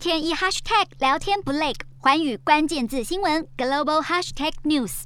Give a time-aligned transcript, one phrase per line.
[0.00, 5.02] 天一 hashtag 聊天不累，环宇关键字新闻 global hashtag news。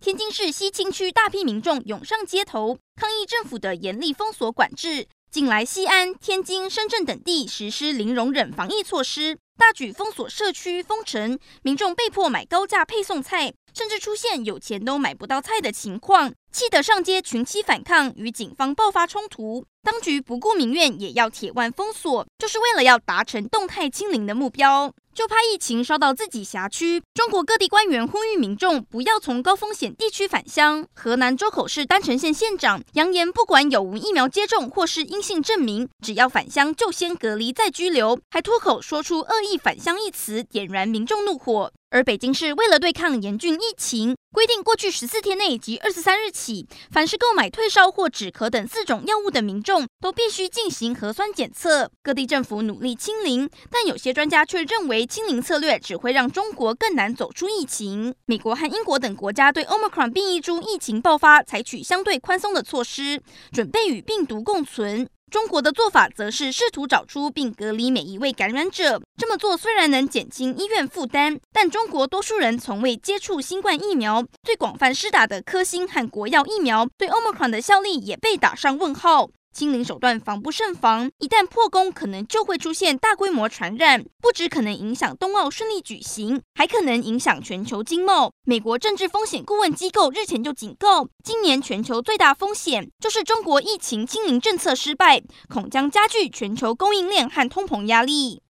[0.00, 5.06] 天津市西青区大批民众涌上街头抗议政府的严厉封锁管制。
[5.30, 19.64] 近来，西安、天津、深圳等地实施零容忍防疫措施，大举封锁社区、封城，民众被迫买高价配送菜，甚至出现有钱都买不到菜的情况，气得上街群起反抗，与警方爆发冲突。
[19.84, 24.92] 当局不顾民怨，也要铁腕封锁，就是为了要达成动态清零的目标。
[25.14, 30.86] 就怕疫情烧到自己辖区，中国各地官员呼吁民众不要从高风险地区返乡。
[30.94, 41.72] 河南周口市郸城县县长扬言，不管有无疫苗接种或是阴性证明，只要返乡就先隔离再拘留，还脱口说出“恶意返乡”一词，点燃民众怒火。
[41.92, 51.90] 而北京市为了对抗严峻疫情，规定过去十四天内及二十三日起，凡是购买退烧或止咳等四种药物的民众，都必须进行核酸检测。
[52.00, 58.14] 各地政府努力清零，但有些专家却认为，清零策略只会让中国更难走出疫情。
[58.26, 65.08] 美国和英国等国家对 Omicron 变异株疫情爆发采取相对宽松的措施，准备与病毒共存。
[65.30, 69.00] 中国的做法则是试图找出并隔离每一位感染者。
[69.16, 79.30] 这么做虽然能减轻医院负担，但中国多数人从未接触新冠疫苗，最广泛施打的科兴和国药疫苗对 Omicron 的效力也被打上问号。
[79.52, 88.32] 清零手段防不胜防，一旦破功，可能就会出现大规模传染，不只可能影响冬奥顺利举行，还可能影响全球经贸。
[88.44, 98.42] 美国政治风险顾问机构日前就警告，今年全球最大风险就是中国疫情清零政策失败，恐将加剧全球供应链和通膨压力。